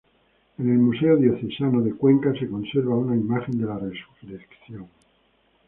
[0.57, 4.87] En el Museo Diocesano de Cuenca se conserva una imagen de "La Resurrección".